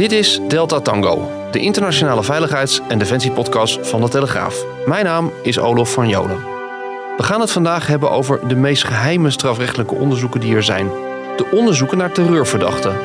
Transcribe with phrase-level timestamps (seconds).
[0.00, 4.64] Dit is Delta Tango, de internationale veiligheids- en defensiepodcast van de Telegraaf.
[4.86, 6.36] Mijn naam is Olof van Jolen.
[7.16, 10.86] We gaan het vandaag hebben over de meest geheime strafrechtelijke onderzoeken die er zijn.
[11.36, 12.96] De onderzoeken naar terreurverdachten.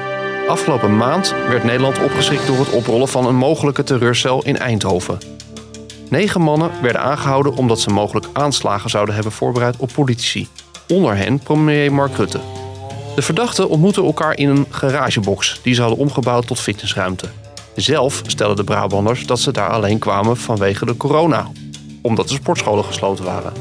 [0.47, 5.17] Afgelopen maand werd Nederland opgeschrikt door het oprollen van een mogelijke terreurcel in Eindhoven.
[6.09, 10.47] Negen mannen werden aangehouden omdat ze mogelijk aanslagen zouden hebben voorbereid op politici.
[10.87, 12.39] Onder hen premier Mark Rutte.
[13.15, 17.27] De verdachten ontmoetten elkaar in een garagebox die ze hadden omgebouwd tot fitnessruimte.
[17.75, 21.47] Zelf stellen de Brabanders dat ze daar alleen kwamen vanwege de corona,
[22.01, 23.53] omdat de sportscholen gesloten waren.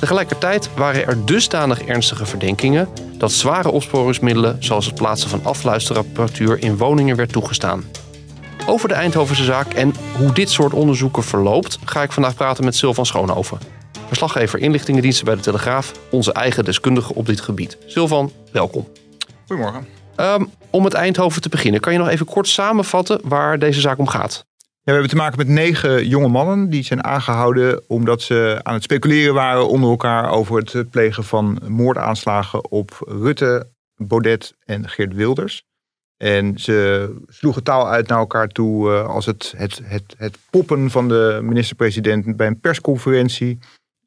[0.00, 6.76] Tegelijkertijd waren er dusdanig ernstige verdenkingen dat zware opsporingsmiddelen zoals het plaatsen van afluisterapparatuur in
[6.76, 7.84] woningen werd toegestaan.
[8.66, 12.76] Over de Eindhovense zaak en hoe dit soort onderzoeken verloopt, ga ik vandaag praten met
[12.76, 13.77] Sylvan Schoonhoven.
[14.08, 17.78] Verslaggever inlichtingendiensten bij de Telegraaf, onze eigen deskundige op dit gebied.
[17.86, 18.88] Sylvan, welkom.
[19.46, 19.86] Goedemorgen.
[20.16, 23.98] Um, om met Eindhoven te beginnen, kan je nog even kort samenvatten waar deze zaak
[23.98, 24.46] om gaat?
[24.58, 28.74] Ja, we hebben te maken met negen jonge mannen die zijn aangehouden omdat ze aan
[28.74, 35.14] het speculeren waren onder elkaar over het plegen van moordaanslagen op Rutte, Baudet en Geert
[35.14, 35.62] Wilders.
[36.16, 40.90] En ze sloegen taal uit naar elkaar toe uh, als het, het, het, het poppen
[40.90, 43.58] van de minister-president bij een persconferentie.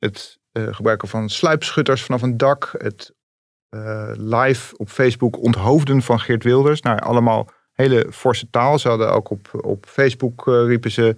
[0.02, 2.76] Het uh, gebruiken van sluipschutters vanaf een dak.
[2.78, 3.14] Het
[3.76, 6.82] uh, live op Facebook onthoofden van Geert Wilders.
[6.82, 8.80] Nou, allemaal hele forse taal.
[8.80, 11.16] Ze hadden ook op, op Facebook riepen ze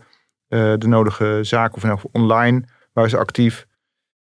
[0.48, 3.66] de nodige zaken, of in online waren ze actief.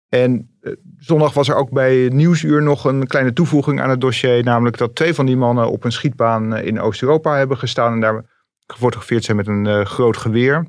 [0.10, 0.60] En
[0.98, 4.44] zondag was er ook bij Nieuwsuur nog een kleine toevoeging aan het dossier.
[4.44, 7.94] Namelijk dat twee van die mannen op een schietbaan in Oost-Europa hebben gestaan.
[7.94, 8.26] En daar
[8.68, 10.66] gefotografeerd zijn met een groot geweer.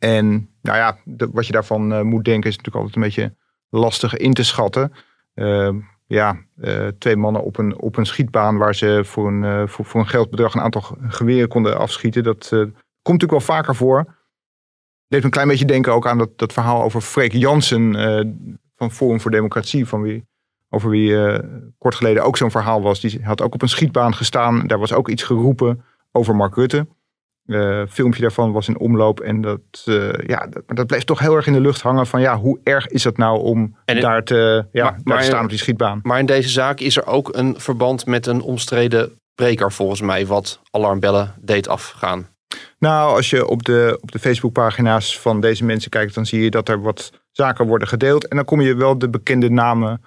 [0.00, 0.98] En nou ja,
[1.32, 3.34] wat je daarvan uh, moet denken is natuurlijk altijd een beetje
[3.68, 4.92] lastig in te schatten.
[5.34, 5.74] Uh,
[6.06, 6.36] ja,
[6.98, 10.54] twee mannen op een, op een schietbaan waar ze voor een, voor, voor een geldbedrag
[10.54, 12.22] een aantal geweren konden afschieten.
[12.22, 12.72] Dat komt
[13.02, 14.18] natuurlijk wel vaker voor
[15.08, 17.94] deed een klein beetje denken ook aan dat, dat verhaal over Freek Jansen
[18.76, 20.26] van Forum voor Democratie, van wie,
[20.68, 21.40] over wie
[21.78, 23.00] kort geleden ook zo'n verhaal was.
[23.00, 24.66] Die had ook op een schietbaan gestaan.
[24.66, 26.86] Daar was ook iets geroepen over Mark Rutte.
[27.50, 29.60] Uh, filmpje daarvan was in omloop en dat,
[30.26, 32.86] ja, dat, dat, bleef toch heel erg in de lucht hangen van ja, hoe erg
[32.86, 36.00] is dat nou om daar, te, ja, maar, daar te staan op die schietbaan.
[36.02, 40.26] Maar in deze zaak is er ook een verband met een omstreden breker volgens mij,
[40.26, 42.28] wat alarmbellen deed afgaan.
[42.78, 46.50] Nou, als je op de, op de Facebookpagina's van deze mensen kijkt, dan zie je
[46.50, 48.28] dat er wat zaken worden gedeeld.
[48.28, 50.06] En dan kom je wel de bekende namen uh,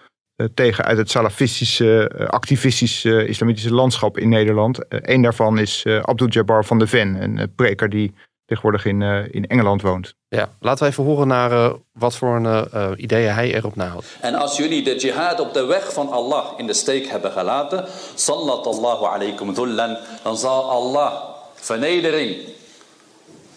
[0.53, 4.79] tegen uit het salafistische, uh, activistische islamitische landschap in Nederland.
[4.89, 8.13] Eén daarvan is Abdul Jabbar van de Ven, een preker die
[8.45, 9.01] tegenwoordig in,
[9.31, 10.13] in Engeland woont.
[10.27, 14.17] Ja, laten we even horen naar wat voor een, ideeën hij erop nahoudt.
[14.21, 17.85] En als jullie de jihad op de weg van Allah in de steek hebben gelaten,
[18.15, 21.13] sallallahu alaykum dhullan, dan zal Allah
[21.53, 22.35] vernedering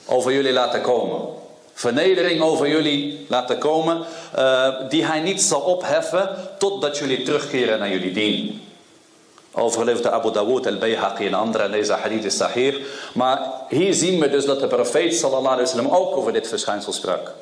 [0.06, 1.44] over jullie laten komen.
[1.78, 4.04] Vernedering over jullie laten komen,
[4.38, 6.28] uh, die hij niet zal opheffen
[6.58, 8.62] totdat jullie terugkeren naar jullie dien.
[9.52, 12.84] Overleefde Abu Dawood al-Bayhaqi en andere deze hadith is sahih.
[13.14, 16.92] Maar hier zien we dus dat de profeet sallallahu alaihi wasallam ook over dit verschijnsel
[16.92, 17.32] sprak.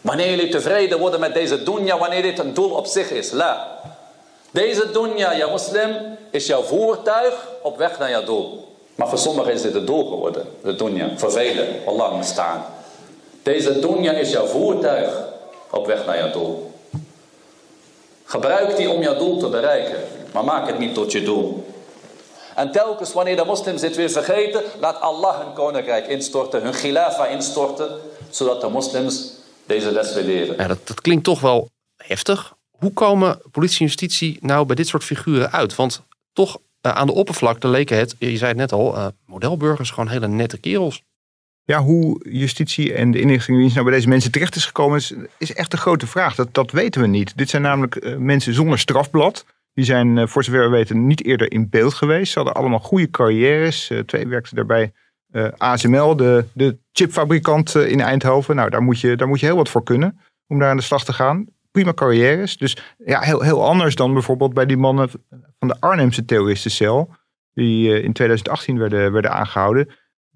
[0.00, 3.30] Wanneer jullie tevreden worden met deze dunya, wanneer dit een doel op zich is.
[3.30, 3.80] La.
[4.50, 5.96] Deze dunya, ja moslim,
[6.30, 8.74] is jouw voertuig op weg naar jouw doel.
[8.94, 11.08] Maar voor sommigen is dit het doel geworden, de dunya.
[11.16, 12.64] Voor velen, Allah staan.
[13.44, 15.24] Deze dunya is jouw voertuig
[15.70, 16.72] op weg naar jouw doel.
[18.24, 19.98] Gebruik die om jouw doel te bereiken,
[20.32, 21.72] maar maak het niet tot je doel.
[22.54, 27.26] En telkens wanneer de moslims dit weer vergeten, laat Allah hun koninkrijk instorten, hun khilafa
[27.26, 27.88] instorten,
[28.30, 29.32] zodat de moslims
[29.66, 30.56] deze les weer leren.
[30.56, 32.54] Ja, dat, klinkt toch wel heftig.
[32.70, 35.74] Hoe komen politie en justitie nou bij dit soort figuren uit?
[35.74, 36.02] Want
[36.32, 40.08] toch uh, aan de oppervlakte leken het, je zei het net al, uh, modelburgers gewoon
[40.08, 41.02] hele nette kerels.
[41.64, 45.54] Ja, hoe justitie en de inlichtingendienst nou bij deze mensen terecht is gekomen, is, is
[45.54, 46.34] echt een grote vraag.
[46.34, 47.36] Dat, dat weten we niet.
[47.36, 49.44] Dit zijn namelijk uh, mensen zonder strafblad.
[49.74, 52.32] Die zijn, voor zover we weten, niet eerder in beeld geweest.
[52.32, 53.92] Ze hadden allemaal goede carrières.
[54.06, 54.92] twee werkten daarbij
[55.56, 58.56] ASML, de, de chipfabrikant in Eindhoven.
[58.56, 60.82] Nou, daar moet, je, daar moet je heel wat voor kunnen om daar aan de
[60.82, 61.46] slag te gaan.
[61.70, 62.56] Prima carrières.
[62.56, 65.10] Dus ja, heel, heel anders dan bijvoorbeeld bij die mannen
[65.58, 67.14] van de Arnhemse terroristencel,
[67.54, 69.88] die in 2018 werden, werden aangehouden.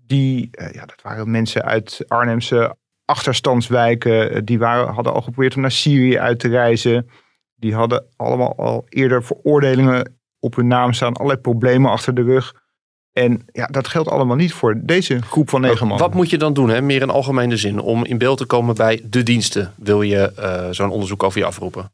[0.08, 4.44] Die, ja, dat waren mensen uit Arnhemse achterstandswijken.
[4.44, 7.10] Die waren, hadden al geprobeerd om naar Syrië uit te reizen.
[7.54, 11.14] Die hadden allemaal al eerder veroordelingen op hun naam staan.
[11.14, 12.54] Allerlei problemen achter de rug.
[13.12, 15.98] En ja, dat geldt allemaal niet voor deze groep van negen man.
[15.98, 16.82] Wat moet je dan doen, hè?
[16.82, 19.72] meer in algemene zin, om in beeld te komen bij de diensten?
[19.76, 21.92] Wil je uh, zo'n onderzoek over je afroepen?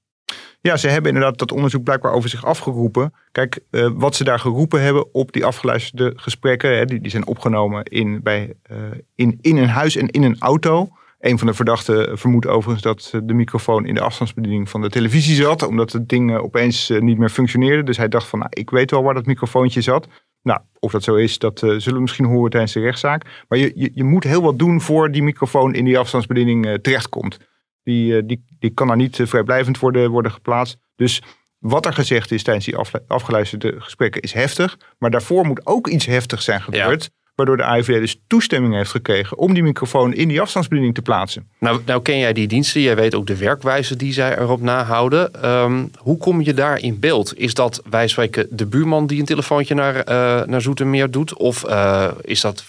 [0.66, 3.14] Ja, ze hebben inderdaad dat onderzoek blijkbaar over zich afgeroepen.
[3.32, 7.26] Kijk, uh, wat ze daar geroepen hebben op die afgeluisterde gesprekken, hè, die, die zijn
[7.26, 8.78] opgenomen in, bij, uh,
[9.14, 10.88] in, in een huis en in een auto.
[11.20, 15.34] Een van de verdachten vermoedt overigens dat de microfoon in de afstandsbediening van de televisie
[15.34, 17.82] zat, omdat het ding opeens niet meer functioneerde.
[17.82, 20.08] Dus hij dacht van, nou, ik weet wel waar dat microfoontje zat.
[20.43, 23.44] Nou, of dat zo is, dat zullen we misschien horen tijdens de rechtszaak.
[23.49, 27.38] Maar je, je, je, moet heel wat doen voor die microfoon in die afstandsbediening terechtkomt.
[27.84, 30.76] Die, uh, die, die kan daar niet vrijblijvend worden, worden geplaatst.
[30.96, 31.22] Dus
[31.58, 32.76] wat er gezegd is tijdens die
[33.06, 34.78] afgeluisterde gesprekken is heftig.
[34.98, 37.02] Maar daarvoor moet ook iets heftigs zijn gebeurd.
[37.02, 37.08] Ja.
[37.34, 41.48] Waardoor de AIVD dus toestemming heeft gekregen om die microfoon in die afstandsbediening te plaatsen.
[41.58, 45.50] Nou, nou ken jij die diensten, jij weet ook de werkwijze die zij erop nahouden.
[45.50, 47.38] Um, hoe kom je daar in beeld?
[47.38, 51.36] Is dat wij spreken de buurman die een telefoontje naar, uh, naar Zoetermeer doet?
[51.36, 52.64] Of uh, is dat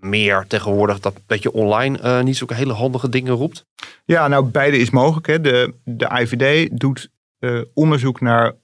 [0.00, 3.66] meer tegenwoordig dat, dat je online uh, niet zulke hele handige dingen roept?
[4.04, 5.26] Ja, nou beide is mogelijk.
[5.26, 5.40] Hè.
[5.40, 7.10] De, de AIVD doet
[7.74, 8.54] onderzoek naar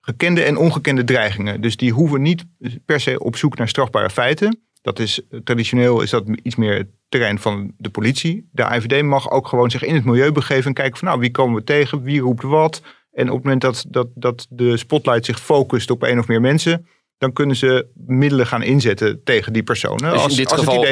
[0.00, 1.60] gekende en ongekende dreigingen.
[1.60, 2.44] Dus die hoeven niet
[2.84, 4.60] per se op zoek naar strafbare feiten.
[4.82, 8.48] Dat is traditioneel is dat iets meer het terrein van de politie.
[8.52, 11.30] De AIVD mag ook gewoon zich in het milieu begeven en kijken van nou wie
[11.30, 12.82] komen we tegen, wie roept wat.
[13.12, 16.40] En op het moment dat, dat, dat de spotlight zich focust op één of meer
[16.40, 16.86] mensen,
[17.20, 20.12] dan kunnen ze middelen gaan inzetten tegen die personen.
[20.12, 20.84] Dus in dit, geval,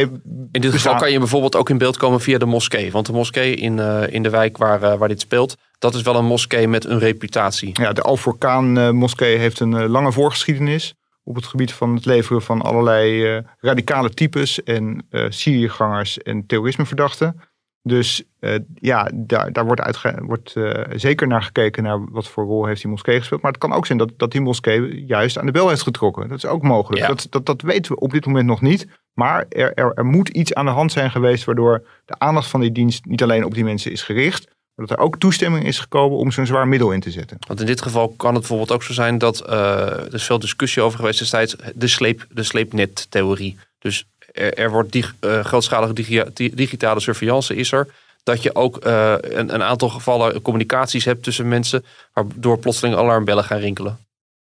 [0.53, 2.93] in dit geval kan je bijvoorbeeld ook in beeld komen via de moskee.
[2.93, 6.03] Want de moskee in, uh, in de wijk waar, uh, waar dit speelt, dat is
[6.03, 7.71] wel een moskee met een reputatie.
[7.73, 10.95] Ja, de Al-Furqaan uh, moskee heeft een lange voorgeschiedenis
[11.25, 17.41] op het gebied van het leveren van allerlei uh, radicale types en Syriëgangers en terrorismeverdachten.
[17.89, 20.55] Dus uh, ja, daar, daar wordt, wordt
[20.95, 23.43] zeker naar gekeken naar wat voor rol heeft die moskee gespeeld.
[23.43, 26.29] Maar het kan ook zijn dat, dat die moskee juist aan de bel heeft getrokken.
[26.29, 27.03] Dat is ook mogelijk.
[27.03, 27.09] Ja.
[27.09, 28.87] Dat, dat, dat weten we op dit moment nog niet.
[29.13, 32.61] Maar er, er, er moet iets aan de hand zijn geweest waardoor de aandacht van
[32.61, 36.19] die dienst niet alleen op die mensen is gericht, dat er ook toestemming is gekomen
[36.19, 37.37] om zo'n zwaar middel in te zetten.
[37.47, 39.53] Want in dit geval kan het bijvoorbeeld ook zo zijn dat uh,
[39.87, 43.59] er is veel discussie over geweest destijds de, sleep, de sleepnet-theorie.
[43.79, 44.09] Dus
[44.39, 46.23] er, wordt dig, uh, grootschalige digi
[46.55, 47.89] digitale surveillance is er.
[48.23, 53.45] Dat je ook uh, een, een, aantal gevallen communicaties hebt tussen mensen, waardoor plotseling alarmbellen
[53.45, 53.99] gaan rinkelen.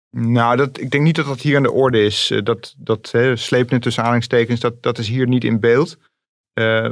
[0.10, 2.34] Nou, dat, ik denk niet dat dat hier aan de orde is.
[2.44, 5.98] Dat, dat hè, sleepnet tussen aanhalingstekens, dat, dat is hier niet in beeld.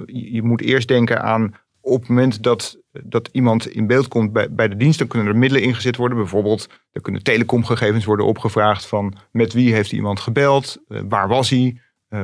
[0.05, 4.67] je, moet eerst denken aan op het moment dat, dat iemand in beeld komt bij,
[4.67, 6.17] de dienst, dan kunnen er middelen ingezet worden.
[6.17, 11.81] Bijvoorbeeld, er kunnen telecomgegevens worden opgevraagd van met wie heeft iemand gebeld, waar was hij,
[12.09, 12.23] uh,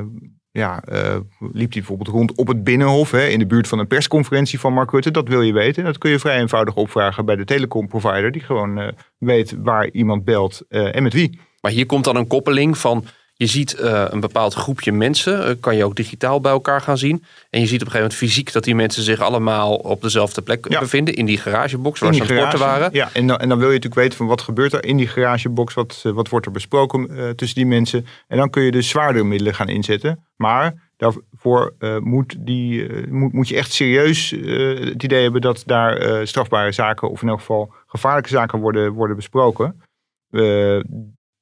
[0.56, 3.88] ja, uh, liep hij bijvoorbeeld rond op het Binnenhof, hè, in de buurt van een
[3.88, 5.12] persconferentie van Mark Rutte.
[5.12, 5.84] Dat wil je weten.
[5.84, 10.62] Dat kun je vrij eenvoudig opvragen bij de telecomprovider, die gewoon weet waar iemand belt
[10.68, 11.40] en met wie.
[11.62, 13.06] Maar hier komt dan een koppeling van
[13.38, 16.98] je ziet uh, een bepaald groepje mensen, uh, kan je ook digitaal bij elkaar gaan
[16.98, 17.24] zien.
[17.50, 20.42] En je ziet op een gegeven moment fysiek dat die mensen zich allemaal op dezelfde
[20.42, 20.80] plek ja.
[20.80, 21.14] bevinden.
[21.14, 22.90] In die garagebox waar ze aan het sporten waren.
[22.94, 25.08] Ja, en dan, en dan wil je natuurlijk weten van wat gebeurt er in die
[25.08, 25.74] garagebox.
[25.74, 28.06] Wat, wat wordt er besproken tussen die mensen.
[28.28, 30.26] En dan kun je dus zwaardere middelen gaan inzetten.
[30.36, 36.72] Maar daarvoor moet, die, moet, moet je echt serieus het idee hebben dat daar strafbare
[36.72, 39.82] zaken of in elk geval gevaarlijke zaken worden, worden besproken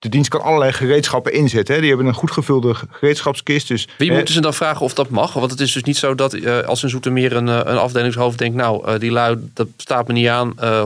[0.03, 1.73] de dienst kan allerlei gereedschappen inzetten.
[1.73, 1.79] Hè.
[1.79, 3.67] Die hebben een goed gevulde gereedschapskist.
[3.67, 5.33] Dus, Wie moeten ze dan vragen of dat mag?
[5.33, 8.55] Want het is dus niet zo dat uh, als een Zoetermeer een, een afdelingshoofd denkt...
[8.55, 10.53] nou, uh, die lui, dat staat me niet aan.
[10.61, 10.85] Uh,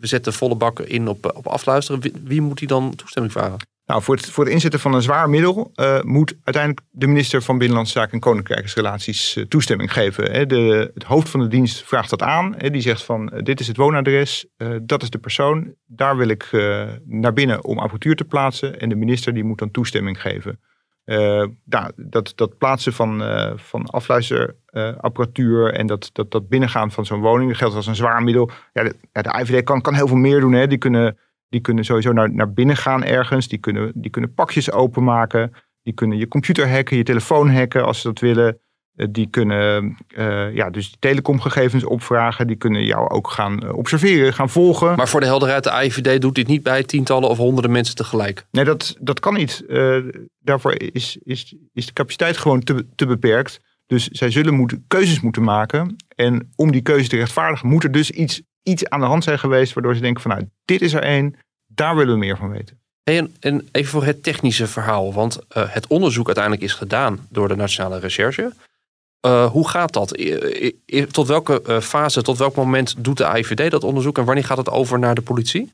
[0.00, 2.00] we zetten volle bakken in op, op afluisteren.
[2.00, 3.58] Wie, wie moet die dan toestemming vragen?
[3.86, 7.58] Nou, voor het, voor inzetten van een zwaar middel uh, moet uiteindelijk de minister van
[7.58, 10.32] Binnenlandse Zaken en Koninkrijksrelaties uh, toestemming geven.
[10.32, 10.46] Hè.
[10.46, 12.54] De, het hoofd van de dienst vraagt dat aan.
[12.56, 12.70] Hè.
[12.70, 14.46] Die zegt van uh, dit is het woonadres,
[14.82, 15.74] dat is de persoon.
[15.86, 16.48] Daar wil ik
[17.04, 18.80] naar binnen om apparatuur te plaatsen.
[18.80, 20.60] En de minister die moet dan toestemming geven.
[21.64, 23.22] Nou, dat, dat plaatsen van,
[23.56, 28.22] van afluisterapparatuur en dat, dat, dat binnengaan van zo'n woning, dat geldt als een zwaar
[28.22, 28.50] middel.
[28.72, 30.52] Ja, de, ja, de IVD kan, kan heel veel meer doen.
[30.52, 30.66] Hè.
[30.66, 31.18] Die kunnen
[31.54, 33.48] die kunnen sowieso naar, naar binnen gaan ergens.
[33.48, 35.52] Die kunnen, die kunnen pakjes openmaken.
[35.82, 38.58] Die kunnen je computer hacken, je telefoon hacken als ze dat willen.
[38.94, 42.46] Eh, die kunnen uh, ja, dus telecomgegevens opvragen.
[42.46, 44.96] Die kunnen jou ook gaan eh, observeren, gaan volgen.
[44.96, 48.46] Maar voor de helderheid, de AIVD doet dit niet bij tientallen of honderden mensen tegelijk.
[48.50, 49.64] Nee, dat, dat kan niet.
[49.68, 49.98] Uh,
[50.38, 53.60] daarvoor is, is, is de capaciteit gewoon te, te beperkt.
[53.86, 55.96] Dus zij zullen moeten, keuzes moeten maken.
[56.08, 59.38] En om die keuze te rechtvaardigen, moet er dus iets, iets aan de hand zijn
[59.38, 59.72] geweest.
[59.72, 61.36] Waardoor ze denken van nou, dit is er één.
[61.66, 62.78] Daar willen we meer van weten.
[63.04, 67.48] En, en even voor het technische verhaal, want uh, het onderzoek uiteindelijk is gedaan door
[67.48, 68.52] de Nationale Recherche.
[69.26, 70.18] Uh, hoe gaat dat?
[71.10, 74.56] Tot welke uh, fase, tot welk moment doet de AIVD dat onderzoek en wanneer gaat
[74.56, 75.72] het over naar de politie?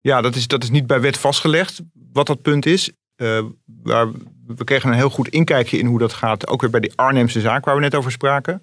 [0.00, 1.80] Ja, dat is, dat is niet bij wet vastgelegd
[2.12, 2.90] wat dat punt is.
[3.64, 4.10] waar,
[4.46, 7.40] we kregen een heel goed inkijkje in hoe dat gaat, ook weer bij die Arnhemse
[7.40, 8.62] zaak waar we net over spraken.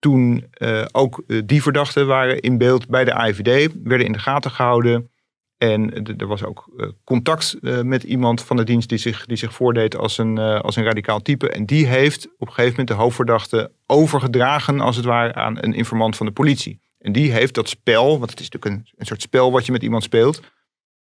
[0.00, 0.44] Toen
[0.92, 5.10] ook die verdachten waren in beeld bij de AIVD, werden in de gaten gehouden.
[5.60, 9.36] En er was ook eh, contact eh, met iemand van de dienst die zich, die
[9.36, 11.50] zich voordeed als een, eh, als een radicaal type.
[11.50, 15.74] En die heeft op een gegeven moment de hoofdverdachte overgedragen, als het ware, aan een
[15.74, 16.80] informant van de politie.
[16.98, 19.72] En die heeft dat spel, want het is natuurlijk een, een soort spel wat je
[19.72, 20.40] met iemand speelt.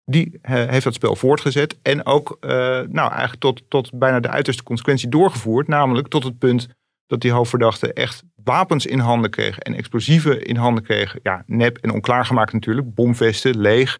[0.06, 5.10] Die heeft dat spel voortgezet en ook nou, eigenlijk tot, tot bijna de uiterste consequentie
[5.10, 5.68] doorgevoerd.
[5.68, 6.68] Namelijk tot het punt
[7.10, 11.18] dat die hoofdverdachte echt wapens in handen kreeg en explosieven in handen kreeg.
[11.24, 12.94] Ja, nep en onklaargemaakt natuurlijk.
[12.94, 14.00] Bomvesten, leeg.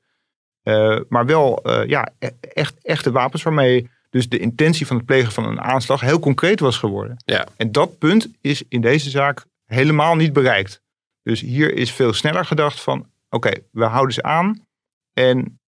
[0.62, 5.06] Eh, maar wel uh, ja, e-, echt, echte wapens waarmee dus de intentie van het
[5.06, 7.22] plegen van een aanslag heel concreet was geworden.
[7.26, 7.48] Ja.
[7.58, 10.82] En dat punt is in deze zaak helemaal niet bereikt.
[11.24, 14.66] Dus hier is veel sneller gedacht van oké, we houden ze aan
[15.14, 15.60] en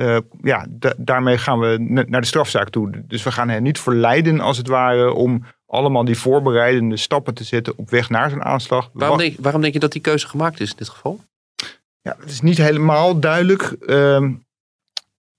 [0.00, 0.66] uh, ja,
[0.96, 1.76] daarmee gaan we
[2.08, 3.02] naar de strafzaak toe.
[3.06, 7.44] Dus we gaan hen niet verleiden als het ware om allemaal die voorbereidende stappen te
[7.44, 8.90] zetten op weg naar zo'n aanslag.
[8.92, 11.20] Waarom denk, waarom denk je dat die keuze gemaakt is in dit geval?
[12.02, 13.76] Ja, het is niet helemaal duidelijk.
[13.80, 14.28] Uh,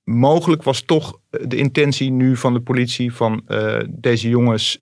[0.04, 4.80] mogelijk was toch de intentie nu van de politie van uh, deze jongens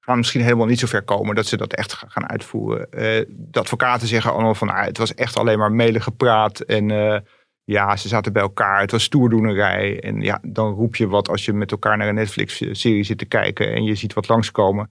[0.00, 2.86] gaan misschien helemaal niet zo ver komen dat ze dat echt gaan uitvoeren.
[2.90, 6.88] Uh, de advocaten zeggen allemaal van ah, het was echt alleen maar melig gepraat en
[6.88, 7.18] uh,
[7.64, 8.80] ja, ze zaten bij elkaar.
[8.80, 10.00] Het was stoerdoenerij.
[10.00, 13.24] En ja, dan roep je wat als je met elkaar naar een Netflix-serie zit te
[13.24, 14.90] kijken en je ziet wat langskomen.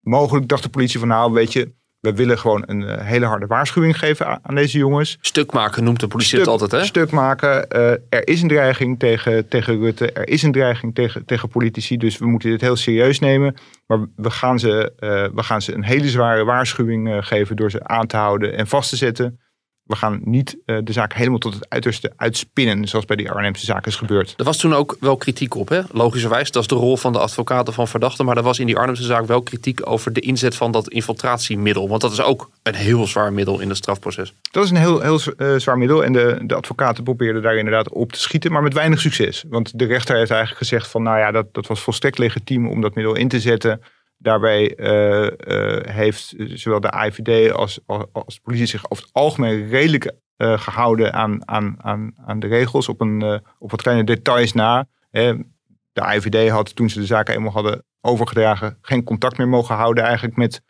[0.00, 3.46] mogelijk dacht de politie van nou, weet je, we willen gewoon een eh, hele harde
[3.46, 5.18] waarschuwing geven aan, deze jongens.
[5.20, 6.84] Stuk maken noemt de politie het altijd, hè?
[6.84, 7.66] Stuk maken.
[7.76, 10.12] Uh, er is een dreiging tegen, tegen Rutte.
[10.12, 11.96] Er is een dreiging tegen, tegen politici.
[11.96, 13.54] Dus we moeten dit heel serieus nemen.
[13.86, 17.84] Maar we gaan ze, uh, we gaan ze een hele zware waarschuwing geven door ze
[17.84, 19.40] aan te houden en vast te zetten
[19.88, 23.64] we gaan niet uh, de zaak helemaal tot het uiterste uitspinnen, zoals bij die Arnhemse
[23.64, 24.34] zaak is gebeurd.
[24.36, 25.80] Er was toen ook wel kritiek op, hè?
[25.92, 26.50] logischerwijs.
[26.50, 28.24] Dat is de rol van de advocaten van verdachten.
[28.24, 31.88] Maar er was in die Arnhemse zaak wel kritiek over de inzet van dat infiltratiemiddel.
[31.88, 34.34] Want dat is ook een heel zwaar middel in het strafproces.
[34.50, 36.04] Dat is een heel, heel uh, zwaar middel.
[36.04, 39.44] En de, de advocaten probeerden daar inderdaad op te schieten, maar met weinig succes.
[39.48, 42.80] Want de rechter heeft eigenlijk gezegd van, nou ja, dat, dat was volstrekt legitiem om
[42.80, 43.80] dat middel in te zetten.
[44.20, 49.68] Daarbij uh, uh, heeft zowel de AIVD als, als, als, politie zich over het algemeen
[49.68, 54.52] redelijk uh, gehouden aan, aan, aan, aan de regels, op, een, op wat kleine details
[54.52, 54.86] na.
[55.10, 60.04] de AIVD had toen ze de zaken eenmaal hadden overgedragen geen contact meer mogen houden
[60.04, 60.62] eigenlijk met,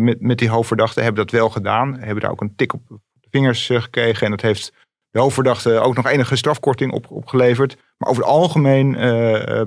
[0.00, 1.00] met, met die hoofdverdachte.
[1.00, 4.40] Hebben dat wel gedaan, hebben daar ook een tik op de vingers gekregen en dat
[4.40, 4.72] heeft
[5.10, 7.76] de hoofdverdachte ook nog enige strafkorting op, opgeleverd.
[7.96, 8.92] Maar over het algemeen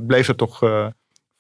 [0.08, 0.62] bleef dat toch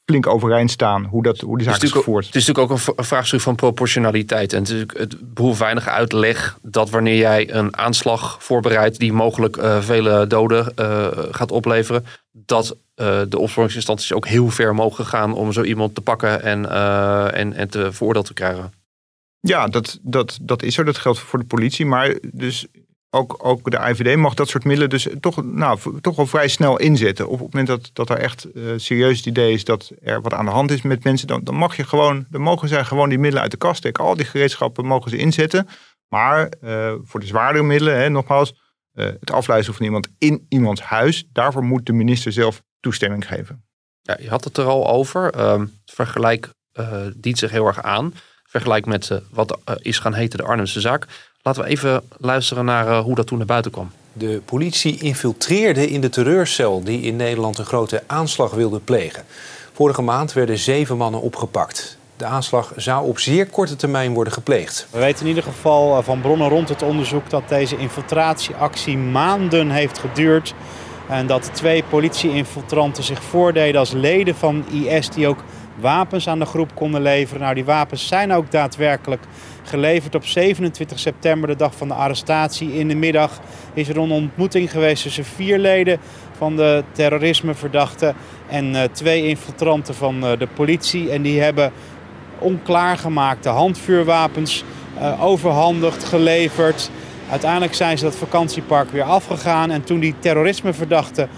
[0.09, 2.25] flink overeind staan hoe, dat, hoe die zaak is, gevoerd.
[2.25, 4.53] Het is natuurlijk ook een vraagstuk van proportionaliteit.
[4.53, 9.81] En het, het behoeft weinig uitleg dat wanneer jij een aanslag voorbereidt die mogelijk uh,
[9.81, 15.53] vele doden uh, gaat opleveren, dat uh, de opsporingsinstanties ook heel ver mogen gaan om
[15.53, 16.69] zo iemand te pakken en,
[17.33, 18.73] en, en te veroordeeld te krijgen.
[19.39, 20.85] Ja, dat, dat, dat is er.
[20.85, 21.85] Dat geldt voor de politie.
[21.85, 22.67] Maar dus
[23.09, 26.79] ook, ook de IVD mag dat soort middelen dus toch, nou, toch wel vrij snel
[26.79, 27.27] inzetten.
[27.27, 30.33] Op het moment dat, dat er echt uh, serieus het idee is dat er wat
[30.33, 33.09] aan de hand is met mensen, dan, dan mag je gewoon, dan mogen zij gewoon
[33.09, 34.03] die middelen uit de kast trekken.
[34.03, 35.67] Al die gereedschappen mogen ze inzetten.
[36.07, 38.53] Maar uh, voor de zwaardere middelen, hè, nogmaals,
[38.93, 43.63] uh, het afluisteren van iemand in iemands huis, daarvoor moet de minister zelf toestemming geven.
[44.01, 45.35] Ja, je had het er al over.
[45.35, 46.49] Uh, vergelijk
[47.15, 48.13] dient zich heel erg aan.
[48.43, 51.07] Vergelijk met wat is gaan heten de Arnhemse zaak.
[51.49, 53.91] Laten we even luisteren naar uh, hoe dat toen naar buiten kwam.
[54.13, 59.23] De politie infiltreerde in de terreurcel die in Nederland een grote aanslag wilde plegen.
[59.73, 61.97] Vorige maand werden zeven mannen opgepakt.
[62.17, 64.87] De aanslag zou op zeer korte termijn worden gepleegd.
[64.91, 69.69] We weten in ieder geval eh, van bronnen rond het onderzoek dat deze infiltratieactie maanden
[69.69, 70.53] heeft geduurd.
[71.07, 75.43] En dat twee politie-infiltranten zich voordeden als leden van IS die ook
[75.79, 77.41] wapens aan de groep konden leveren.
[77.41, 79.23] Nou, die wapens zijn ook daadwerkelijk
[79.69, 82.73] geleverd op 27 september, de dag van de arrestatie.
[82.73, 83.39] In de middag
[83.73, 85.99] is er een ontmoeting geweest tussen vier leden
[86.37, 88.15] van de terrorismeverdachten
[88.47, 91.11] en uh, twee infiltranten van uh, de politie.
[91.11, 91.71] En die hebben
[92.39, 94.63] onklaargemaakte handvuurwapens
[94.97, 96.91] uh, overhandigd, geleverd.
[97.29, 99.71] Uiteindelijk zijn ze dat vakantiepark weer afgegaan.
[99.71, 101.29] En toen die terrorismeverdachten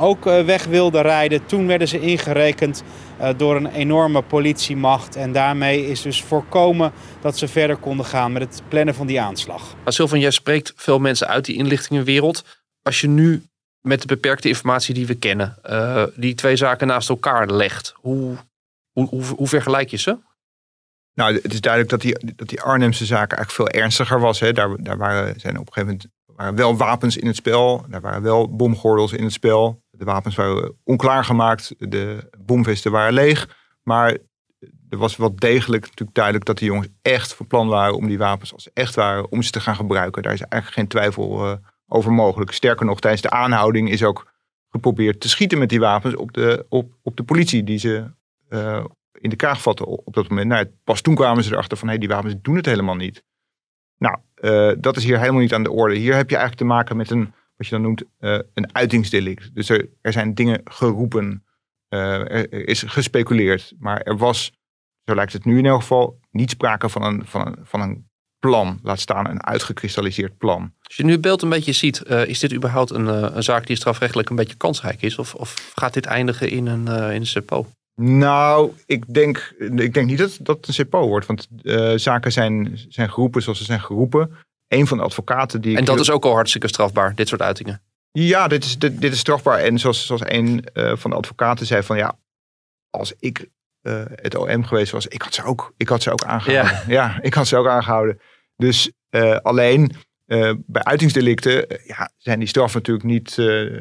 [0.00, 2.82] ook weg wilden rijden, toen werden ze ingerekend
[3.18, 5.16] eh, door een enorme politiemacht.
[5.16, 9.20] En daarmee is dus voorkomen dat ze verder konden gaan met het plannen van die
[9.20, 9.74] aanslag.
[9.84, 12.44] Sylvan, jij spreekt veel mensen uit die inlichtingenwereld.
[12.82, 13.42] Als je nu
[13.80, 18.36] met de beperkte informatie die we kennen, uh, die twee zaken naast elkaar legt, hoe,
[18.92, 20.18] hoe, hoe, hoe vergelijk je ze?
[21.14, 24.40] Nou, het is duidelijk dat die, dat die Arnhemse zaken eigenlijk veel ernstiger was.
[24.40, 24.52] Hè.
[24.52, 27.84] Daar, daar waren, zijn op een gegeven moment waren wel wapens in het spel.
[27.88, 29.79] Daar waren wel bomgordels in het spel.
[30.00, 31.74] De wapens waren onklaargemaakt.
[31.78, 33.48] De bomvesten waren leeg.
[33.82, 34.16] Maar
[34.88, 38.18] er was wel degelijk natuurlijk duidelijk dat de jongens echt van plan waren om die
[38.18, 40.22] wapens als ze echt waren, om ze te gaan gebruiken.
[40.22, 42.52] Daar is eigenlijk geen twijfel uh, over mogelijk.
[42.52, 44.32] Sterker nog, tijdens de aanhouding is ook
[44.70, 48.10] geprobeerd te schieten met die wapens op de, op, op de politie die ze
[48.48, 50.48] uh, in de kraag vatten op dat moment.
[50.48, 53.22] Nou, pas toen kwamen ze erachter van hé, hey, die wapens doen het helemaal niet.
[53.98, 55.94] Nou, uh, dat is hier helemaal niet aan de orde.
[55.94, 58.04] Hier heb je eigenlijk te maken met een, wat je dan noemt,
[58.54, 59.54] een uitingsdelict.
[59.54, 61.44] Dus er, er zijn dingen geroepen,
[61.88, 64.52] er is gespeculeerd, maar er was
[65.10, 68.08] zo lijkt het nu in elk geval, niet sprake van een, van een, van een
[68.38, 70.72] plan, laat staan een uitgekristalliseerd plan.
[70.82, 73.66] Als je nu het beeld een beetje ziet, uh, is dit überhaupt een, een, zaak
[73.66, 75.18] die strafrechtelijk een beetje kansrijk is?
[75.18, 77.66] Of, of gaat dit eindigen in een, in een CEPO?
[78.00, 81.26] Nou, ik denk, ik denk niet dat dat een CEPO wordt.
[81.26, 81.48] Want
[82.00, 84.32] zaken zijn, zijn geroepen zoals ze zijn geroepen.
[84.70, 85.76] Een van de advocaten die.
[85.76, 87.82] En dat is ook al hartstikke strafbaar, dit soort uitingen.
[88.12, 89.58] Ja, dit is, dit, dit is strafbaar.
[89.58, 92.18] En zoals, zoals een van de advocaten zei: van ja,
[92.90, 93.48] als ik
[93.82, 96.72] uh, het OM geweest was, ik had ze ook, ik had ze ook aangehouden.
[96.72, 98.20] Ja, ja ik had ze ook aangehouden.
[98.56, 99.92] Dus uh, alleen
[100.66, 103.36] bij uitingsdelicten ja, zijn die straffen natuurlijk niet,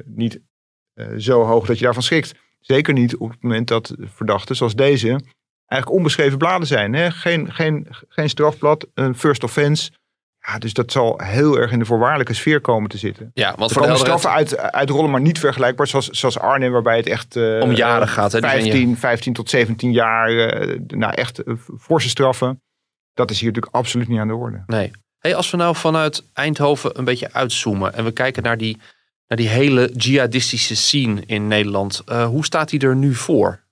[0.06, 0.40] niet
[1.18, 2.34] zo hoog dat je daarvan schrikt.
[2.60, 5.08] Zeker niet op het moment dat verdachten zoals deze
[5.66, 6.94] eigenlijk onbeschreven bladen zijn.
[6.94, 7.12] Hè?
[7.12, 9.92] Geen, geen, geen strafblad, een first offense.
[10.52, 13.32] Ja, dus dat zal heel erg in de voorwaardelijke sfeer komen te zitten.
[13.34, 17.36] Ja, want de straffen uit, uitrollen, maar niet vergelijkbaar zoals, zoals Arnhem, waarbij het echt
[17.36, 18.32] uh, om jaren gaat.
[18.32, 18.40] Hè?
[18.40, 22.62] 15, 15 tot 17 jaar, uh, nou echt uh, forse straffen.
[23.14, 24.64] Dat is hier natuurlijk absoluut niet aan de orde.
[24.66, 24.92] Nee.
[25.20, 28.78] Hey, als we nou vanuit Eindhoven een beetje uitzoomen en we kijken naar die,
[29.28, 32.04] naar die hele jihadistische scene in Nederland.
[32.06, 33.64] hoe staat die er nu voor?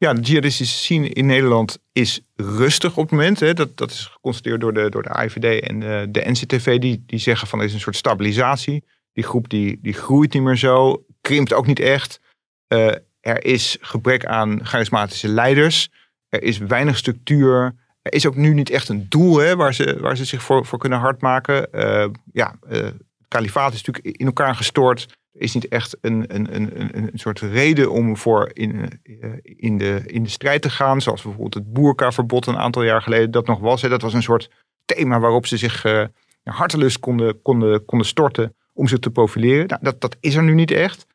[0.00, 3.40] Ja, de jihadistische scene in Nederland is rustig op het moment.
[3.40, 3.54] Hè.
[3.54, 6.78] Dat, dat is geconstateerd door de, door de AIVD en de, de NCTV.
[6.78, 8.84] Die, die zeggen van er is een soort stabilisatie.
[9.12, 11.04] Die groep die, die groeit niet meer zo.
[11.20, 12.20] Krimpt ook niet echt.
[12.68, 12.86] Uh,
[13.20, 15.88] er is gebrek aan charismatische leiders.
[16.28, 17.74] Er is weinig structuur.
[18.02, 20.66] Er is ook nu niet echt een doel hè, waar, ze, waar ze zich voor,
[20.66, 21.68] voor kunnen hardmaken.
[21.72, 25.06] Uh, ja, uh, het kalifaat is natuurlijk in elkaar gestort
[25.40, 30.02] is niet echt een, een, een, een soort reden om voor in, eh, in, de,
[30.06, 31.00] in de strijd te gaan.
[31.00, 33.82] Zoals bijvoorbeeld het boerkaverbod een aantal jaar geleden dat nog was.
[33.82, 33.88] Hè.
[33.88, 34.50] Dat was een soort
[34.84, 36.04] thema waarop ze zich uh,
[36.42, 39.66] hartelust konden, konden, konden storten om zich te profileren.
[39.66, 41.06] Nou, dat, dat is er nu niet echt.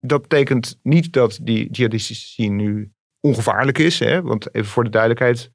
[0.00, 3.98] Dat betekent niet dat die jihadistische scene nu ongevaarlijk is.
[3.98, 4.22] Hè?
[4.22, 5.50] Want even voor de duidelijkheid,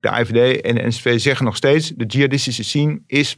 [0.00, 1.88] de IVD en de NSV zeggen nog steeds...
[1.88, 3.36] de jihadistische scene is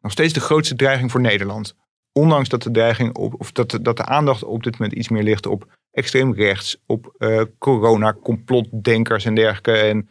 [0.00, 1.74] nog steeds de grootste dreiging voor Nederland
[2.18, 5.22] ondanks dat de dreiging op, of dat, dat de aandacht op dit moment iets meer
[5.22, 9.72] ligt op extreem rechts, op uh, corona, complotdenkers en dergelijke.
[9.72, 10.08] En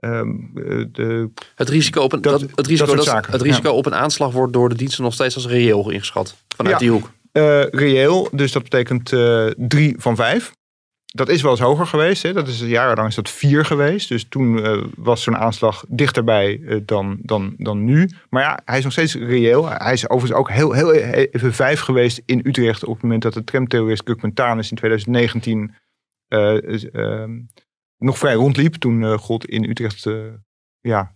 [0.00, 0.50] um,
[0.92, 4.52] de, het risico, op een, dat, het risico, dat, het risico op een aanslag wordt
[4.52, 7.10] door de diensten nog steeds als reëel ingeschat vanuit die hoek.
[7.32, 10.52] Uh, reëel, dus dat betekent uh, drie van vijf
[11.12, 12.22] dat is wel eens hoger geweest.
[12.22, 12.32] Hè?
[12.32, 14.08] Dat is jarenlang is dat vier geweest.
[14.08, 18.10] Dus toen uh, was zo'n aanslag dichterbij uh, dan, dan, dan nu.
[18.30, 19.68] Maar ja, hij is nog steeds reëel.
[19.68, 23.32] Hij is overigens ook heel, heel even vijf geweest in Utrecht op het moment dat
[23.32, 25.74] de tramterrorist Gukmentanus in 2019
[26.28, 27.40] uh, ehm,
[27.98, 28.74] nog vrij rondliep.
[28.74, 30.06] Toen God in Utrecht
[30.80, 31.14] ja,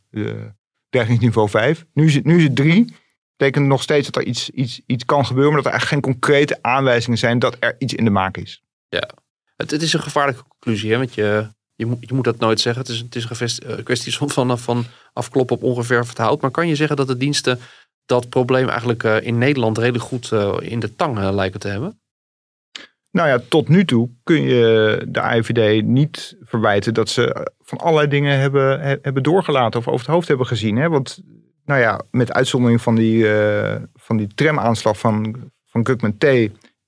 [0.88, 1.86] dreigingsniveau 5.
[1.92, 2.94] Nu is het, nu is het drie.
[3.36, 6.14] Betekent nog steeds dat er iets, iets, iets kan gebeuren, maar dat er eigenlijk geen
[6.14, 8.62] concrete aanwijzingen zijn dat er iets in de maak is.
[8.88, 9.10] Ja,
[9.56, 10.96] het, het is een gevaarlijke conclusie, hè?
[10.98, 12.82] want je, je, moet, je moet dat nooit zeggen.
[12.82, 14.16] Het is, het is een eh, kwestie
[14.58, 16.40] van, afkloppen op ongeverfd hout.
[16.40, 17.58] Maar kan je zeggen dat de diensten
[18.06, 22.00] dat probleem eigenlijk eh, in Nederland redelijk goed eh, in de tang lijken te hebben?
[23.10, 28.08] Nou ja, tot nu toe kun je de IVD niet verwijten dat ze van allerlei
[28.08, 30.76] dingen hebben, hebben doorgelaten of over het hoofd hebben gezien.
[30.76, 30.88] Hè?
[30.88, 31.18] Want
[31.64, 36.24] nou ja, met uitzondering van die, uh, van die tramaanslag van, van Gukman T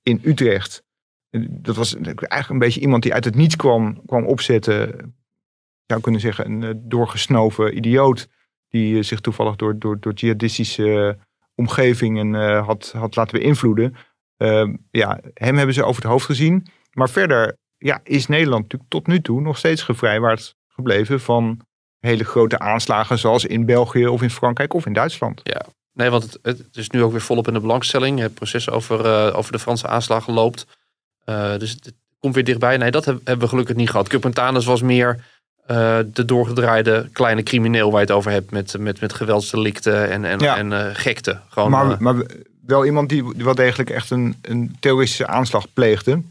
[0.02, 0.82] in Utrecht
[1.30, 4.74] dat was eigenlijk een beetje iemand die uit het niets kwam, kwam opzetten.
[4.76, 8.28] Je zou kunnen zeggen, een eh, doorgesnoven idioot.
[8.68, 13.96] Die eh, zich toevallig door, door, door jihadistische eh, omgevingen had, had laten beïnvloeden.
[14.38, 16.66] Uh, ja, hem hebben ze over het hoofd gezien.
[16.92, 21.60] Maar verder ja, is Nederland natuurlijk tot nu toe nog steeds gevrijwaard gebleven van
[21.98, 25.40] hele grote aanslagen zoals in België of in Frankrijk of in Duitsland.
[25.42, 28.18] Ja, nee, want het, het is nu ook weer volop in de belangstelling.
[28.18, 30.66] Het proces over, over de Franse aanslagen loopt.
[31.28, 32.76] Uh, dus het komt weer dichtbij.
[32.76, 34.08] Nee, dat hebben we gelukkig niet gehad.
[34.08, 35.24] Cupentanus was meer
[35.70, 38.50] uh, de doorgedraaide kleine crimineel waar je het over hebt.
[38.50, 41.40] Met, met, met geweldsdelicten en, en, en uh, gekte.
[41.48, 42.14] Gewoon, maar, maar
[42.66, 46.22] wel iemand die wel degelijk echt een, een terroristische aanslag pleegde.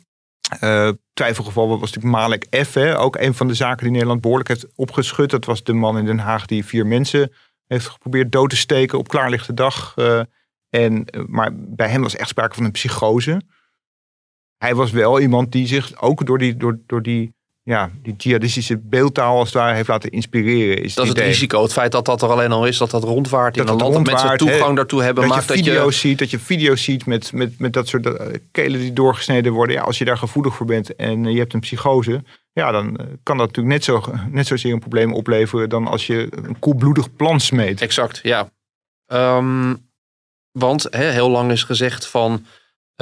[1.14, 2.74] Twijfelgeval was natuurlijk Malek F.
[2.74, 5.30] Hè, ook een van de zaken die Nederland behoorlijk heeft opgeschud.
[5.30, 7.32] Dat was de man in Den Haag die vier mensen
[7.68, 9.96] heeft geprobeerd dood te steken op klaarlichte dag.
[10.70, 13.42] En, maar bij hem was echt sprake van een psychose.
[14.58, 17.36] Hij was wel iemand die zich ook door die, door, door die
[17.68, 20.84] ja, die jihadistische beeldtaal als daar heeft laten inspireren.
[20.84, 21.62] Is dat is het risico.
[21.62, 24.06] Het feit dat dat er alleen al is, dat dat rondvaart in dat een land,
[24.06, 25.24] dat mensen toegang daartoe hebben.
[25.28, 26.08] Dat maakt je video's dat je...
[26.08, 28.14] ziet, dat je video's ziet met, met, met dat soort uh,
[28.52, 29.76] kelen die doorgesneden worden.
[29.76, 32.86] Ja, als je daar gevoelig voor bent en uh, je hebt een psychose, ja, dan
[32.86, 36.60] uh, kan dat natuurlijk net, zo, net zozeer een probleem opleveren dan als je een
[36.60, 37.82] koelbloedig plan smeet.
[37.82, 38.50] Exact, ja.
[39.08, 39.90] Um,
[40.52, 42.46] want he, heel lang is gezegd van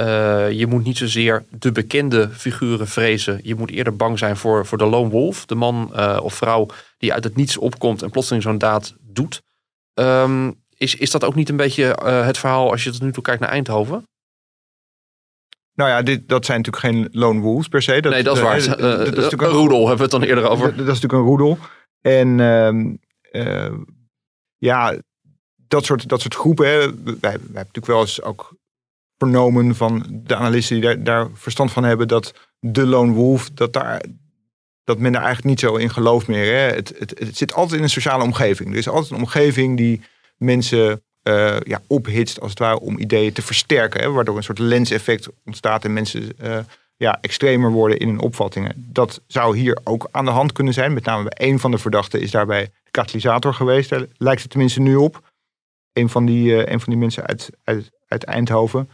[0.00, 3.40] uh, je moet niet zozeer de bekende figuren vrezen.
[3.42, 5.46] Je moet eerder bang zijn voor, voor de lone wolf.
[5.46, 6.66] De man uh, of vrouw
[6.98, 9.42] die uit het niets opkomt en plotseling zo'n daad doet.
[9.94, 13.12] Um, is, is dat ook niet een beetje uh, het verhaal als je tot nu
[13.12, 14.06] toe kijkt naar Eindhoven?
[15.74, 18.00] Nou ja, dit, dat zijn natuurlijk geen lone wolves per se.
[18.00, 18.66] Dat, nee, dat is waar.
[18.66, 20.66] dat, dat is natuurlijk een roedel hebben we het dan eerder over.
[20.66, 21.58] Dat, dat is natuurlijk een roedel.
[22.00, 23.84] En ehm,
[24.56, 24.96] ja,
[25.68, 26.66] dat soort, dat soort groepen.
[26.66, 28.55] Hè, wij, wij hebben natuurlijk wel eens ook
[29.18, 34.02] vernomen van de analisten die daar, verstand van hebben, dat de lone wolf, dat, daar,
[34.84, 36.54] dat men daar eigenlijk niet zo in gelooft meer.
[36.54, 36.74] Hè.
[36.74, 38.70] Het, het, het zit altijd in een sociale omgeving.
[38.70, 40.02] Er is altijd een omgeving die
[40.36, 44.00] mensen uh, ja, ophitst, als het ware, om ideeën te versterken.
[44.00, 46.58] Hè, waardoor een soort lenseffect ontstaat en mensen uh,
[46.96, 48.72] ja, extremer worden in hun opvattingen.
[48.76, 50.92] Dat zou hier ook aan de hand kunnen zijn.
[50.92, 53.90] Met name bij een van de verdachten is daarbij katalysator geweest.
[54.16, 55.32] Lijkt het tenminste nu op.
[55.92, 58.90] Een van die, uh, een van die mensen uit, uit, uit Eindhoven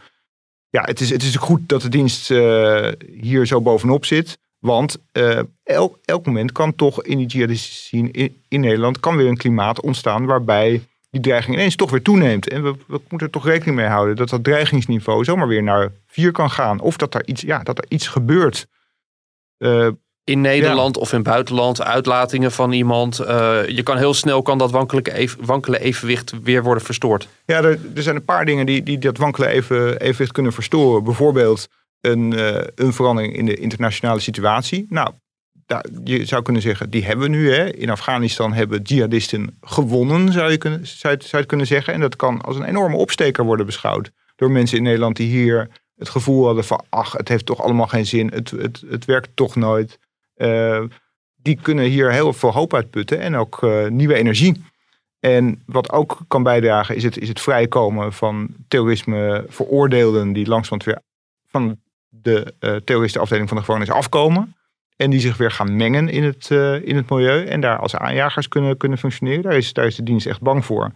[0.73, 2.87] ja, het is, het is goed dat de dienst uh,
[3.21, 4.37] hier zo bovenop zit.
[4.59, 9.27] Want uh, elk, elk moment kan toch in die jihadistische scene in, Nederland kan weer
[9.27, 12.49] een klimaat ontstaan waarbij die dreiging ineens toch weer toeneemt.
[12.49, 16.31] En we, moeten er toch rekening mee houden dat dat dreigingsniveau zomaar weer naar vier
[16.31, 16.79] kan gaan.
[16.79, 18.67] Of dat er iets, ja, dat er iets gebeurt.
[19.57, 19.89] Uh,
[20.23, 23.19] in Nederland of in buitenland, uitlatingen van iemand.
[23.21, 24.71] Uh, je kan heel snel kan dat
[25.39, 27.27] wankele evenwicht weer worden verstoord.
[27.45, 31.03] Ja, er, er, zijn een paar dingen die, die dat wankele even, evenwicht kunnen verstoren.
[31.03, 31.67] Bijvoorbeeld
[32.01, 34.85] een, uh, een verandering in de internationale situatie.
[34.89, 35.11] Nou,
[35.65, 37.53] daar, je zou kunnen zeggen, die hebben we nu.
[37.53, 37.73] Hè.
[37.73, 41.93] In Afghanistan hebben jihadisten gewonnen, zou je, kunnen, zou, zou je kunnen zeggen.
[41.93, 44.11] En dat kan als een enorme opsteker worden beschouwd.
[44.35, 46.83] Door mensen in Nederland die hier het gevoel hadden van...
[46.89, 49.99] ach, het heeft toch allemaal geen zin, het, het, het werkt toch nooit...
[50.37, 50.83] Uh,
[51.35, 54.63] die kunnen hier heel veel hoop uitputten en ook uh, nieuwe energie.
[55.19, 60.83] En wat ook kan bijdragen is het, is het vrijkomen van terrorisme veroordeelden die langzamerhand
[60.83, 61.01] weer
[61.47, 64.55] van de uh, terroristenafdeling van de gevangenis afkomen.
[64.95, 66.49] En die zich weer gaan mengen in het,
[66.83, 69.41] in het milieu en daar als aanjagers kunnen, kunnen functioneren.
[69.41, 70.91] Daar is, daar is de dienst echt bang voor.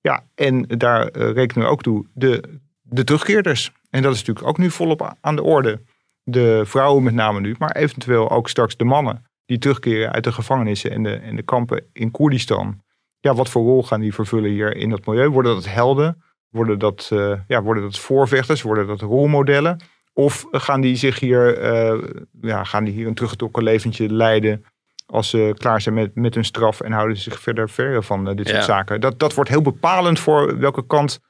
[0.00, 3.72] Ja, en daar rekenen we ook toe de, de terugkeerders.
[3.90, 5.80] En dat is natuurlijk ook nu volop aan de orde
[6.22, 10.32] de vrouwen met name nu, maar eventueel ook straks de mannen die terugkeren uit de
[10.32, 12.82] gevangenissen en de, en de kampen in Koerdistan.
[13.20, 15.28] Ja, wat voor rol gaan die vervullen hier in dat milieu?
[15.28, 16.22] Worden dat helden?
[16.48, 18.62] Worden dat, uh, ja, worden dat voorvechters?
[18.62, 19.80] Worden dat rolmodellen?
[20.12, 22.08] Of gaan die zich hier, uh,
[22.40, 24.64] ja, gaan die hier een teruggetrokken leventje leiden
[25.06, 28.28] als ze klaar zijn met, met hun straf en houden ze zich verder ver van
[28.28, 29.00] uh, dit soort zaken?
[29.00, 31.20] Dat, dat wordt heel bepalend voor welke kant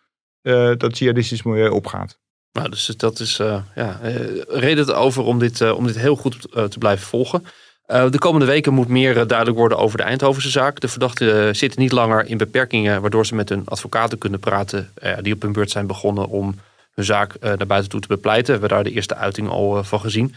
[0.77, 2.19] dat jihadistisch milieu opgaat.
[2.53, 4.01] Nou, dus dat is uh, ja,
[4.49, 7.45] reden over om dit, uh, om dit heel goed te blijven volgen.
[7.87, 10.81] de komende weken moet meer duidelijk worden over de Eindhovense zaak.
[10.81, 15.35] De verdachten zitten niet langer in beperkingen waardoor ze met hun advocaten kunnen praten die
[15.35, 16.55] op hun beurt zijn begonnen om
[16.95, 18.47] hun zaak naar buiten toe te bepleiten.
[18.55, 20.35] We hebben daar de eerste uiting al van gezien.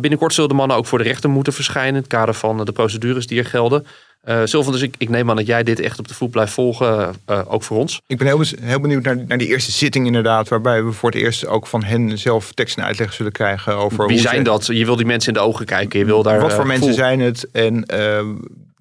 [0.00, 2.72] binnenkort zullen de mannen ook voor de rechter moeten verschijnen in het kader van de
[2.72, 3.86] procedures die er gelden.
[4.28, 6.52] Uh, Sylvan, dus ik, ik, neem aan dat jij dit echt op de voet blijft
[6.52, 8.00] volgen, uh, ook voor ons.
[8.06, 11.20] Ik ben heel, heel benieuwd naar, naar, die eerste zitting inderdaad, waarbij we voor het
[11.20, 14.06] eerst ook van hen zelf tekst en uitleg zullen krijgen over...
[14.06, 14.66] Wie zijn dat?
[14.66, 16.40] Je wil die mensen in de ogen kijken, je wil daar...
[16.40, 17.50] Wat voor uh, mensen zijn het?
[17.50, 17.84] En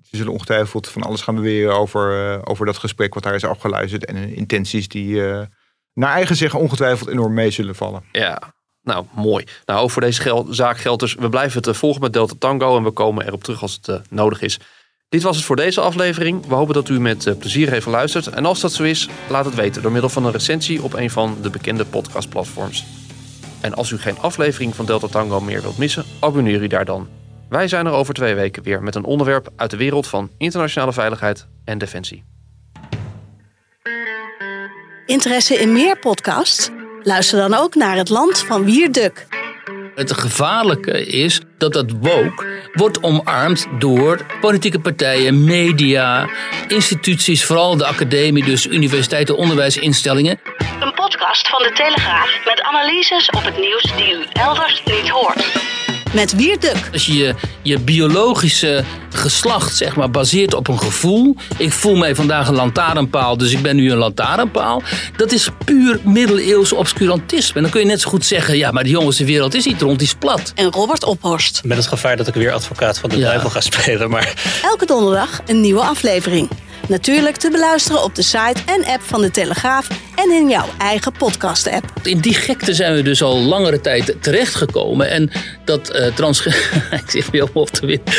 [0.02, 4.06] ze zullen ongetwijfeld van alles gaan beweren over, over dat gesprek wat daar is afgeluisterd
[4.06, 5.22] en intenties die
[5.94, 8.04] naar eigen zeggen ongetwijfeld enorm mee zullen vallen.
[8.12, 8.42] Ja,
[8.82, 9.46] nou, mooi.
[9.66, 12.84] Nou, ook voor deze zaak geldt dus, we blijven het volgen met Delta Tango en
[12.84, 14.60] we komen erop terug als het nodig is.
[15.10, 16.46] Dit was het voor deze aflevering.
[16.46, 18.28] We hopen dat u met eh, plezier heeft geluisterd.
[18.28, 21.10] En als dat zo is, laat het weten door middel van een recensie op een
[21.10, 22.86] van de bekende podcastplatforms.
[23.62, 27.08] En als u geen aflevering van Delta Tango meer wilt missen, abonneer u daar dan.
[27.50, 30.94] Wij zijn er over twee weken weer met een onderwerp uit de wereld van internationale
[30.94, 32.24] veiligheid en defensie.
[35.06, 36.70] Interesse in meer podcasts?
[37.04, 39.28] Luister dan ook naar Het Land van Wierduk.
[39.96, 46.30] Het gevaarlijke is dat dat woke wordt omarmd door politieke partijen, media,
[46.68, 50.40] instituties, vooral de academie, dus universiteiten, onderwijsinstellingen.
[50.80, 55.44] Een podcast van de Telegraaf met analyses op het nieuws die u elders niet hoort.
[56.16, 56.90] Met Wierduk.
[56.94, 61.36] Als je je, je biologische geslacht zeg maar, baseert op een gevoel.
[61.58, 64.82] Ik voel mij vandaag een lantaarnpaal, dus ik ben nu een lantaarnpaal.
[65.18, 67.56] Dat is puur middeleeuws obscurantisme.
[67.56, 69.66] En dan kun je net zo goed zeggen, ja, maar de jongens, de wereld is
[69.66, 70.52] niet rond, die is plat.
[70.56, 71.62] En Robert Ophorst.
[71.64, 73.26] Met het gevaar dat ik weer advocaat van de Ja.
[73.28, 74.10] duivel ga spelen.
[74.10, 76.50] Maar Elke donderdag een nieuwe aflevering.
[76.88, 81.12] Natuurlijk te beluisteren op de site en app van de Telegraaf en in jouw eigen
[81.12, 81.86] podcast-app.
[82.04, 85.10] In die gekte zijn we dus al langere tijd terechtgekomen.
[85.10, 85.32] En
[85.66, 86.46] dat trans...
[87.02, 88.14] ik zit weer op te winnen.